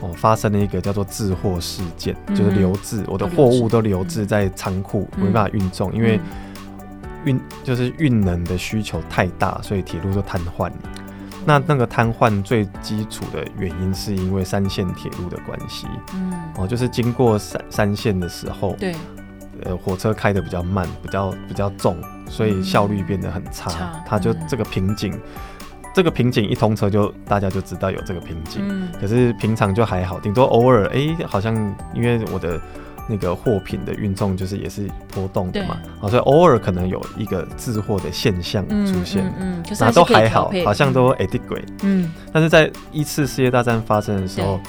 [0.00, 6.20] 哦，发生了一个叫做滞货事件，嗯、就是留置，我的货物都留置在仓库，嗯、没办法运送，因为。
[7.28, 10.74] 运就是运能的需求太大，所以铁路就瘫痪了。
[11.44, 15.86] 那那个瘫痪最基础的原因是因为三线铁路的关系。
[16.14, 18.94] 嗯，哦，就是经过三三线的时候，对，
[19.62, 23.70] 呃，火车开的比较慢，比较比较重，所以效率变得很差。
[23.80, 25.20] 嗯、它就这个瓶颈，嗯、
[25.94, 28.62] 这个瓶颈一通车就大家就知道有这个瓶颈。
[28.68, 31.54] 嗯，可是平常就还好，顶多偶尔哎、欸，好像
[31.94, 32.60] 因为我的。
[33.08, 44.60] 那个货品的运送就是也是波动的嘛，啊所以偶尔可能有一个滞货的现象出现，嗯，那、嗯嗯、都还好，好像都 adequate，嗯，但是在一次世界大战发生的时候，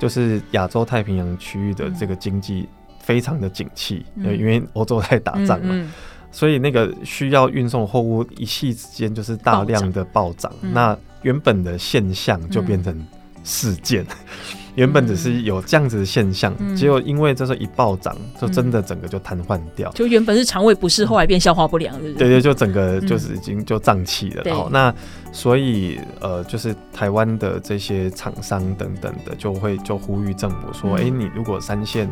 [0.00, 2.68] 就是亚洲太平洋区域的这个经济
[3.00, 5.84] 非常的景气，嗯、因为欧洲在打仗嘛，
[6.30, 13.04] 所以那个需要运送货物一夕之间就是大量的暴涨，嗯、那原本的现象就变成
[13.42, 14.04] 事件。
[14.04, 19.90] 嗯原本只是有这样子的现象，嗯、结果因为这时候一暴涨，就真的整个就瘫痪掉。
[19.90, 22.28] 就原本是肠胃不适，后来变消化不良，对不对？
[22.28, 24.42] 对对，就整个就是已经就胀气了。
[24.44, 24.94] 然后、嗯、那
[25.32, 32.08] 所以呃，就是台湾的这些厂商等等的，就会就呼吁政府说：哎、你如果三线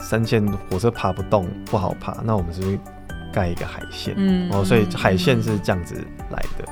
[0.00, 2.78] 三线火车爬不动，不好爬，那我们是不是
[3.32, 4.14] 盖一个海线？
[4.16, 5.96] 嗯，哦，所以海线是这样子
[6.30, 6.64] 来的。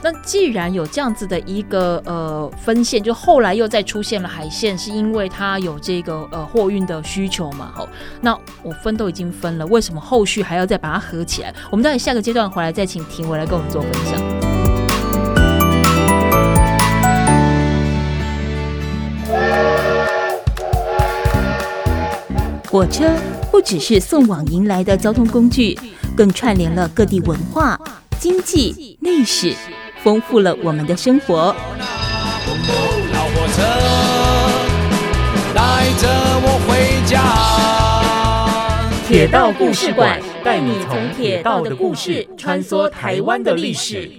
[0.00, 7.72] 那既然有这样子的一个呃分线，就后来又再出现了海线，是因为它有这个呃货运的需求嘛？
[7.74, 7.88] 吼，
[8.20, 11.52] 那我分都已经分了，为什么后续还要再把它合起来？
[11.70, 14.18] 我们待会下个阶段回来再请庭维来跟我们做分享。
[22.70, 23.10] 火车
[23.50, 25.78] 不只是送往迎来的交通工具，
[26.16, 27.80] 更串联了各地文化、
[28.20, 29.54] 经济、历史。
[30.02, 31.54] 丰富了我们的生活。
[33.12, 33.62] 老火车
[35.54, 36.08] 带着
[36.42, 37.68] 我回家。
[39.06, 44.10] 铁道故事馆带你从铁道的故事穿梭台湾的历史。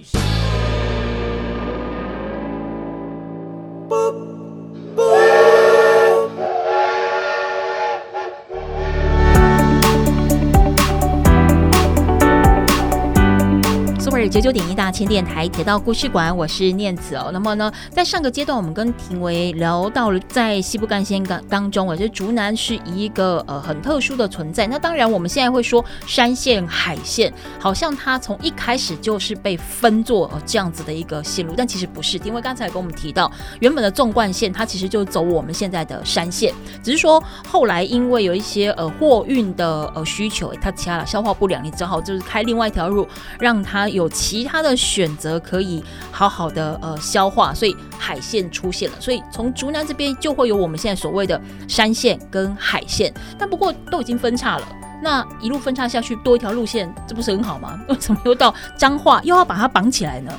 [14.30, 17.30] 九九点一大千电台铁道故事馆，我是念子哦。
[17.32, 24.68] 那么呢，在上个阶段，我们跟庭维聊到了在西部干线当当中，我觉得竹南是一个呃很特殊的存在。
[24.68, 32.16] 那当然，我们现在会说山线、海线，好像它从一开始就是被分作呃这样子的一个线路，但其实不是。
[32.18, 43.08] 因为刚才跟我们提到，原本的纵贯线它其实就走我们现在的山线，只是说后来因为有一些呃货运的呃需求，它掐了消化不良，你只好就是开另外一条路，
[43.40, 44.08] 让它有。
[44.20, 54.68] 其他的选择可以好好的呃消化，所以海线出现了，所以从竹南这边就会有我们现在所谓的山线跟海线，但不过都已经分叉了，
[55.02, 57.80] 那一路分叉下去多一条路线，这不是很好吗？
[57.88, 60.30] 为什么又到彰化又要把它绑起来呢？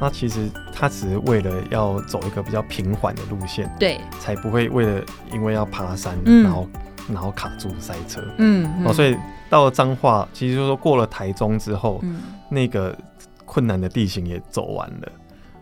[0.00, 6.68] 那其实它只是为了要走一个比较平缓的路线，对，才不会为了因为要爬山，嗯、然后
[7.08, 9.16] 然后卡住塞车，嗯，嗯哦，所以
[9.50, 12.96] 到了彰化，其实就是说过了台中之后，嗯、那个。
[13.46, 15.12] 困难的地形也走完了，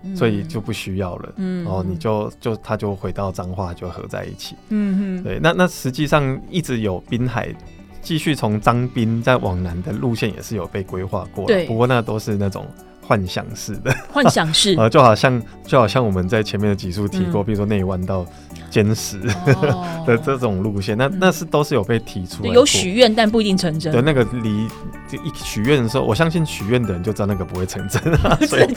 [0.03, 1.33] 嗯、所以就不需要了。
[1.37, 4.57] 嗯，然后你就就他就回到彰化就合在一起。
[4.71, 7.55] 嗯哼，对，那那实际上一直有滨海
[8.03, 12.67] 继续从彰滨再往南的路线也是有被规划过，的，不过那都是那种。
[13.07, 18.25] 幻想式的，幻想式， 呃，就好像就好像我们在前面的几处提过，嗯、比如说内湾到
[18.71, 19.21] 尖石
[20.07, 23.93] 的这种路线，那那是都是有被提出来，有许愿但不一定成真。
[23.93, 24.67] 对，那个离
[25.07, 28.37] 就一许愿的时候，我相信许愿的人就知道那个不会成真啊。
[28.49, 28.75] 所以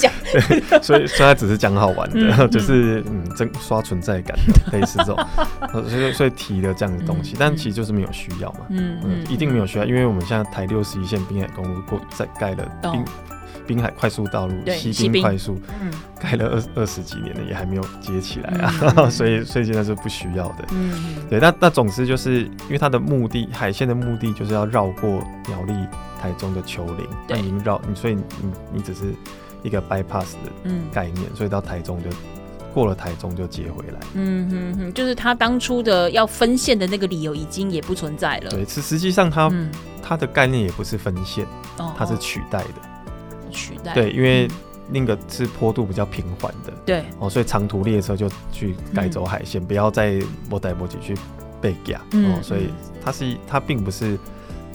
[0.82, 4.38] 所以现在只是讲好玩的，嗯、就是嗯，真刷存在感，
[4.74, 5.18] 类似这种，
[5.90, 13.04] 所以所以提的这样的东西，嗯、但其实就是没有需要嘛，嗯嗯，一定没有需要，因为我们现在台六十一线滨海公路过在盖了滨。
[13.66, 25.10] 滨海快速道路，西滨快速，嗯，盖了二二十几年了，也还没有接起来啊，嗯、所以所以现在是不需要的，嗯，对，那那总之就是因为它的目的，海线的目的就是要绕过
[25.48, 25.74] 苗栗、
[26.22, 28.24] 台中的丘陵，那已经绕，所以你
[28.74, 29.14] 你只是
[29.64, 32.10] 一个 bypass 的概念，嗯、所以到台中就
[32.74, 39.50] 过了台中就接回来，嗯哼哼，就是他当初的要分线的那个理由已经也不存在了，对，实实际上它
[40.02, 41.46] 它、嗯、的概念也不是分线，
[41.80, 42.97] 哦它是取代的。
[43.52, 43.94] 取代。
[43.94, 44.48] 对，因为
[44.90, 47.04] 那个是坡度比较平缓的，对。
[47.20, 51.22] 哦，所以长途列车就去改走海线，嗯、不要再摩代摩去去
[51.60, 52.00] 被夹。
[52.14, 52.70] 哦，所以
[53.04, 54.18] 它是它并不是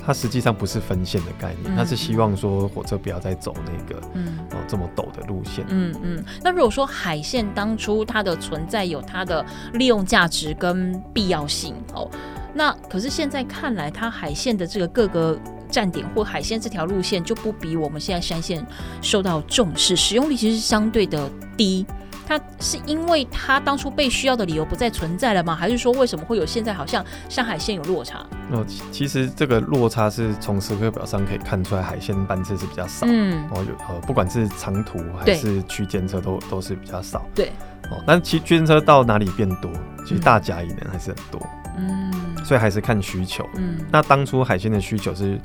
[0.04, 4.38] 它实际上不是分线的概念，它、嗯、是希望说火车不要再走那个嗯。
[4.50, 6.24] 哦这么陡的路线，嗯嗯。
[6.42, 12.10] 那如果说海线当初它的存在有它的利用价值跟必要性哦，
[12.52, 15.38] 那可是现在看来，它海线的这个各个。
[15.72, 18.64] 站点或海鲜这条路线就不比我们现在山线
[19.00, 21.84] 受到重视，使用率其实相对的低。
[22.24, 25.56] 它是因为它当初被需要的理由不再存在了吗？
[25.56, 28.24] 还是说为什么会有现在好像山海线有落差？
[28.52, 33.06] 哦，其实这个落差是从时刻表上可以看出来，海线班次是比较少。
[33.10, 37.26] 嗯，哦，有呃，不管是长途还是区间车都都是比较少。
[37.34, 37.52] 对，
[37.90, 39.70] 哦，但其区间车到哪里变多？
[40.06, 41.40] 其实大甲以南还是很多。
[41.42, 41.61] 嗯。
[42.44, 43.48] 所以还是看需求。
[43.56, 45.38] 嗯，那当初海鲜的需求是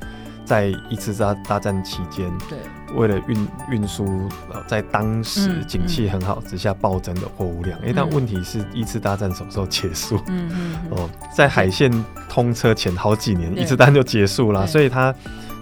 [0.44, 2.58] 在一次大大战期间，对，
[2.96, 4.04] 为了运运输，
[4.52, 7.78] 呃，在当时景气很好之下暴增的货物量。
[7.80, 10.16] 哎、嗯，但问题是，一次大战什么时候结束？
[10.26, 10.76] 嗯嗯。
[10.90, 11.92] 哦，在海线
[12.28, 15.14] 通车前好几年，一次大战就结束了，所以它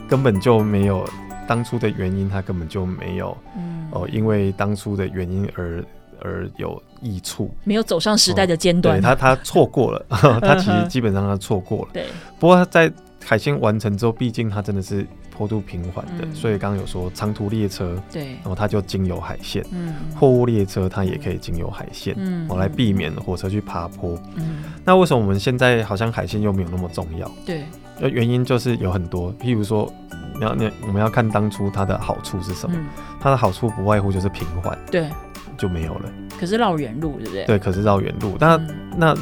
[0.09, 1.05] 根本就没有
[1.49, 3.37] 当初的原因，它根本就没有。
[3.57, 3.89] 嗯。
[3.91, 5.85] 哦，因为当初的原因而
[6.21, 8.99] 而有益处，没有走上时代的尖端。
[8.99, 10.07] 哦、对他，他错过了，
[10.41, 11.89] 他其实基本上他错过了。
[11.93, 12.07] 对。
[12.39, 12.93] 不过他在
[13.25, 15.07] 海线完成之后，毕竟它真的是。
[15.39, 27.31] 坡度平缓的，所以刚刚有说长途列车，对，然后它就经由海线，嗯，货物列车它也可以经由海线，嗯，我来避免火车去爬坡，嗯，那为什么我们现在好像海线又没有那么重要？
[27.45, 27.67] 对，
[28.01, 29.93] 原因就是有很多，譬如说，
[30.37, 32.75] 你要你我们要看当初它的好处是什么？
[33.21, 35.11] 它的好处不外乎就是平缓，对，
[35.57, 36.11] 就没有了。
[36.39, 37.45] 可是绕远路，对不对？
[37.45, 38.61] 对，可是绕远路，那
[38.97, 39.15] 那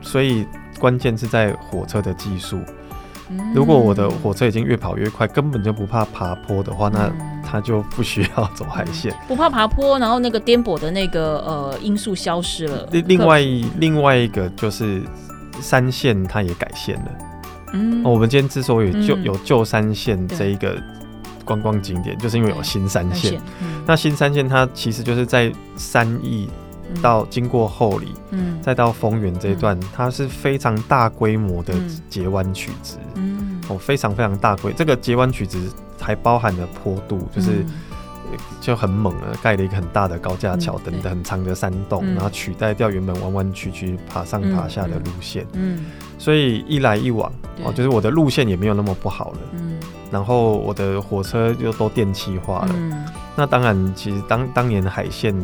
[0.00, 0.46] 所以
[0.78, 2.60] 关键是在火车的技术。
[3.54, 7.10] 如果我的火车已经越跑越快，根本就不怕爬坡的话，那
[7.42, 12.86] 它就不需要走海线，不怕爬坡，然后那个颠簸的那个呃因素消失了。
[12.92, 13.40] 另另外
[13.78, 15.02] 另外一个就是
[15.58, 17.10] 三线，它也改线了。
[17.72, 20.80] 嗯，我们今天之所以就有旧三线这一个
[21.44, 23.40] 观光景点，就是因为有新三线。
[23.86, 26.48] 那新三线它其实就是在山义。
[27.02, 31.74] 到经过后里，嗯，再到丰原这一段，嗯、它是非常大规模的
[32.08, 35.58] 截弯曲直，嗯，哦，非常非常大规，这个截弯曲直
[35.98, 37.64] 还包含了坡度，就是
[38.60, 45.86] 就很猛了，盖了一个很大的高架桥等等，很长的山洞，嗯、然后取代掉原本弯弯曲曲爬上爬下的路线，嗯，嗯，
[46.18, 47.32] 所以一来一往，
[47.64, 49.63] 哦，就是我的路线也没有那么不好了，嗯，
[50.14, 52.70] 然后我的火车又都电气化了。
[52.76, 53.04] 嗯。
[53.36, 55.34] 那当然，其实当当年的海线，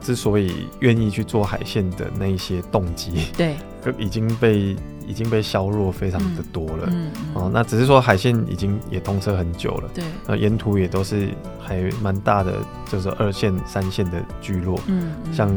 [0.00, 3.56] 之所以愿意去做海线的那一些动机，对，
[3.98, 6.84] 已经被已经被削弱非常的多了。
[6.86, 12.54] 嗯，哦，那只是说海线已经也通车很久了，对，呃，沿途也都是还蛮大的，
[12.88, 15.50] 就是二线、三线的聚落，嗯，像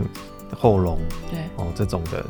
[0.58, 0.98] 后龙，
[1.30, 2.26] 对，哦这种的，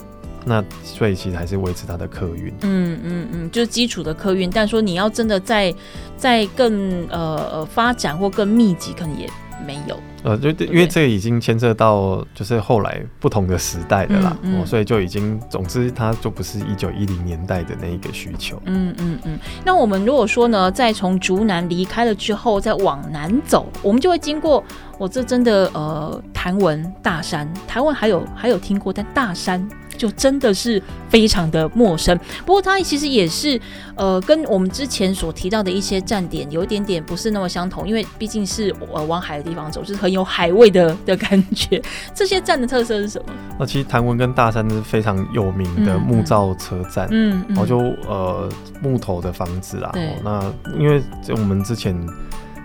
[0.47, 5.73] 那所以其实还是维持它的客运，嗯嗯嗯，就是基础的客运，但说你要真的在
[6.15, 9.29] 在更呃呃发展或更密集，可能也。
[9.65, 18.61] 没有，呃，就因为这个已经牵涉到就是后来不同的时代的啦，嗯嗯、所以就已经，总之它就不是一九一零年代的那一个需求。
[18.65, 19.37] 嗯嗯嗯。
[19.65, 24.63] 那我们如果说呢，在从竹南离开了之后，再往南走，我们就会经过，
[24.99, 29.67] 我这真的呃，谭文大山，谭文还有还有听过，但大山。
[29.97, 33.59] 就真的是非常的陌生，不过它其实也是，
[33.95, 41.81] 呃，跟我们之前所提到的一些站点有一点点不是那么相同，因为毕竟是呃往海的地方走，就是很有海味的的感觉。
[42.13, 43.33] 这些站的特色是什么？
[43.59, 48.47] 那其实谭文跟大山是非常有名的木造车站，嗯，然后就呃
[48.81, 49.89] 木头的房子啦。
[49.93, 51.97] 对那因为我们之前。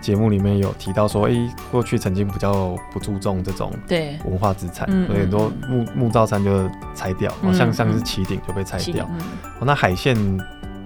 [0.03, 4.19] 节目里面有提到说，哎、欸，过去曾经比较不注重这种对。
[4.25, 9.09] 文化资产，所以很多木木造山就拆掉，嗯、像像是旗顶就被拆掉。
[9.13, 9.19] 嗯、
[9.59, 10.13] 哦，那海线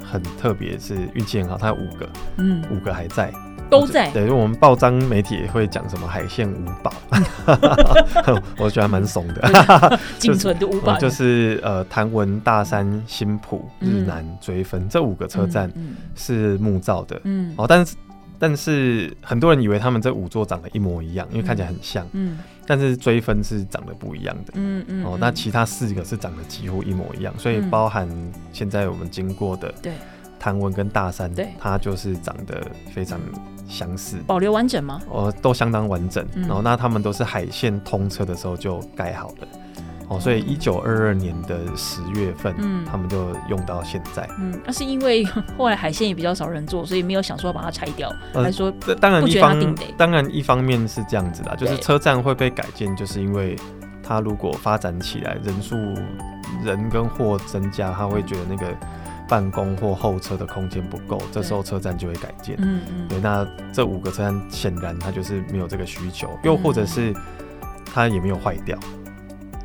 [0.03, 2.07] 很特别，是运气很好，它有五个，
[2.37, 3.33] 嗯，五个还在，
[3.71, 4.11] 都在。
[4.11, 6.93] 对，我们报章媒体也会讲什么海线五宝，
[8.59, 9.99] 我觉得还蛮怂的。
[10.19, 10.95] 仅存的五宝。
[11.01, 15.71] 就是呃，谭文、大山、新浦、日南、追分、嗯、这五个车站
[16.13, 17.95] 是木造的，嗯，哦，但是。
[18.39, 22.07] 但是很多人以为他们这五座长得一模一样，因为看起来很像。
[22.13, 22.37] 嗯。
[22.69, 24.53] 但是追分是长得不一样的。
[24.55, 25.05] 嗯嗯。
[25.05, 28.09] 哦，那其他四个是长得几乎一模一样，所以包含
[28.51, 29.93] 现在我们经过的对
[30.39, 32.61] 谭文跟大山，对，它就是长得
[32.93, 33.19] 非常
[33.67, 34.17] 相似。
[34.27, 35.01] 保留完整吗？
[35.09, 36.25] 哦，都相当完整。
[36.35, 39.47] 然后那他们都是海线通车的时候就盖好了。
[40.09, 44.27] 哦，所以一九二二年的十月份，嗯，他们就用到现在。
[44.39, 45.25] 嗯，那是因为
[45.57, 53.55] 后来海鲜也比较少人做，所以没有想说把它拆掉，呃、还说当然一方当然一方面是这样子的，就是车站会被改建，就是因为
[54.01, 55.75] 它如果发展起来，人数
[56.63, 58.73] 人跟货增加，他会觉得那个
[59.27, 62.55] 办公或候车的空间不够，这时候车站就会改建。
[62.59, 67.13] 嗯嗯，对，那这五个车站显然它就是没有这个需求，又或者是
[67.93, 68.79] 它也没有坏掉。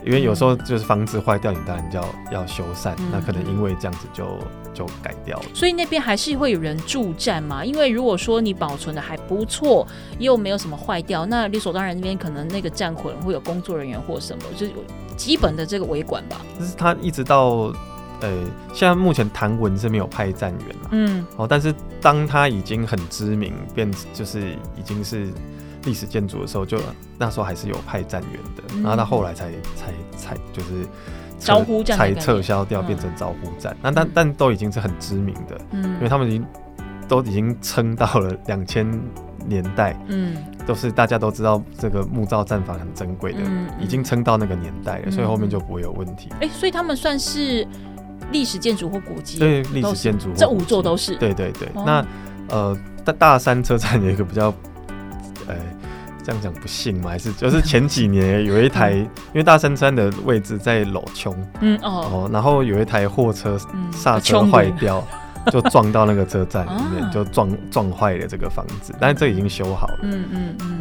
[0.05, 4.39] 因为有时候就是房子坏掉，你当然就要要修缮，嗯、那可能因为这样子就
[4.75, 5.45] 就改掉了。
[5.55, 7.65] 所以那边还是会有人驻站嘛？
[7.65, 9.87] 因为如果说你保存的还不错，
[10.19, 14.73] 又没有什么坏掉，那理所当然那边可能那个站可能会有工作人员或什么，就是
[15.17, 16.41] 基本的这个维管吧。
[16.59, 17.73] 就是他一直到
[18.21, 18.45] 呃，
[18.75, 20.89] 现在目前谭文是没有派站员嘛？
[20.91, 25.29] 嗯，哦，但是当他已经很知名，变就是已经是。
[25.85, 26.79] 历史建筑的时候，就
[27.19, 30.87] 那时候还是有派站员的，嗯、然后到后来才才才就是
[31.39, 33.77] 招呼站才撤销掉，变成招呼站。
[33.83, 36.45] 那、嗯、但但都已经是很知名的，嗯，因为他们已经
[37.09, 38.87] 都已经撑到了两千
[39.47, 43.41] 年代，嗯，都是大家都知道这个木造战房很珍贵的，
[43.81, 46.29] 已经撑到那个年代了，所以后面就不会有问题。
[46.35, 47.67] 哎、欸，所以他们算是
[48.31, 49.39] 历史建筑或古迹？
[49.39, 51.17] 对，历史建筑，这五座都是。
[51.17, 52.07] 对对对，哦、那
[52.49, 54.55] 呃，大大山车站有一个比较，
[55.49, 55.55] 呃。
[56.25, 57.11] 这样讲不幸吗？
[57.11, 63.59] 还是就是前几年有一台，因为大山山的位置在老穷，嗯哦，然后有一台货车
[63.91, 65.05] 刹车坏掉，
[65.51, 70.81] 就撞到那个车站里面， 就撞撞坏了这个房子，但是这已经修好了，嗯嗯嗯。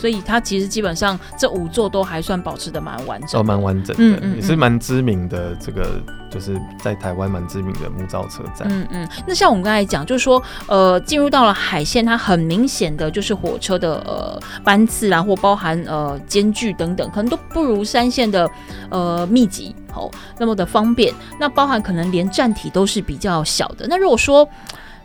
[0.00, 5.54] 所以它其实基本上这五座都还算保持的蛮完整，哦，蛮完整的，嗯嗯嗯，也是蛮知名的。
[5.60, 8.66] 这个就是在台湾蛮知名的木造车站。
[8.70, 9.08] 嗯嗯。
[9.26, 18.50] 那像我们刚才讲，就是说，呃，进入到了海线，它很明显的就是火车的呃班次啊，或包含呃间距等等，可能都不如山线的
[18.88, 21.12] 呃密集哦那么的方便。
[21.38, 23.86] 那包含可能连站体都是比较小的。
[23.88, 24.48] 那如果说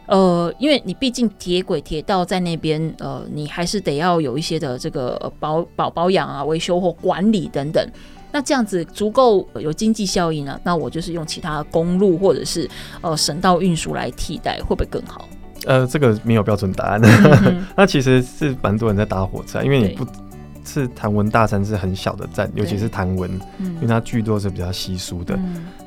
[0.07, 7.83] 呃，因为你毕竟铁轨铁道在那边，呃，你还是得要有一些的这个保保保养啊、维修或管理等等。
[8.31, 10.59] 那这样子足够有经济效益呢？
[10.63, 12.69] 那我就是用其他公路或者是
[13.01, 15.27] 呃省道运输来替代，会不会更好？
[15.65, 17.01] 呃，这个没有标准答案。
[17.01, 20.05] 嗯、 那其实是蛮多人在搭火车，因为你不
[20.65, 25.37] 是谭文大山是很小的站，尤其是谭文，因为它聚落是比较稀疏的。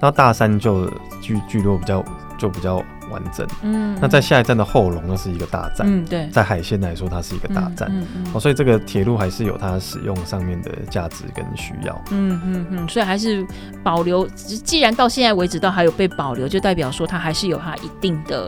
[0.00, 0.88] 那、大山就
[1.20, 2.04] 聚聚落比较
[2.38, 2.82] 就比较。
[3.10, 13.46] 完整，嗯，那在下一站的后龙，那是一个大站，嗯，对，在海线来说，它是一个大站，嗯，哦，所以这个铁路还是有它使用上面的价值跟需要，嗯嗯嗯，所以还是
[13.82, 18.46] 保留，既然到现在为止都还有被保留，就代表说它还是有它一定的。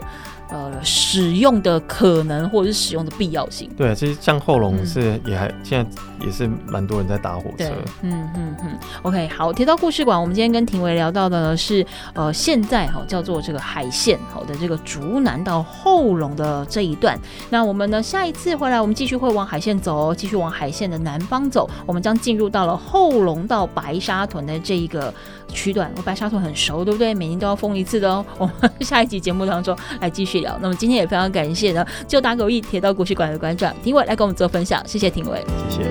[0.51, 3.71] 呃，使用的可能或者是使用的必要性。
[3.77, 7.71] 对，其实像后龙是也还、嗯、现在也是蛮多人在搭火车。
[8.03, 8.79] 嗯嗯嗯。
[9.03, 17.19] OK，好，提到故事馆，我们今天跟庭维聊到的呢是呃，现在哈叫做这个海线好的这个竹南到后龙的这一段。
[17.49, 25.13] 那我们呢下一次回来，我们继续会往海线走，哦继续往海线的南方走，我们将进入到了后龙到白沙屯的这一个
[25.51, 25.91] 区段。
[25.97, 27.13] 我白沙屯很熟，对不对？
[27.13, 28.25] 每年都要封一次的哦。
[28.39, 30.59] 我们下一集节目当中来继续聊。
[30.63, 35.91] 那么今天也非常感谢呢，就打狗一铁道故事馆的馆长庭维来跟我们做分享，谢谢庭维，谢谢。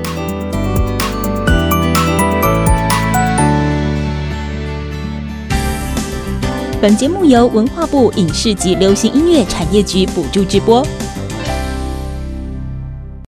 [6.81, 10.81] 本节目由文化部影视及流行音乐产业局补助直播。